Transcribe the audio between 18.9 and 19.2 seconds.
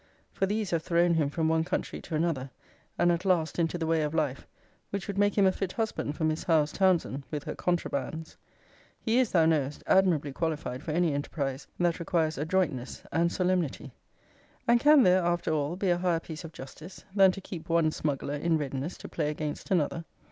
to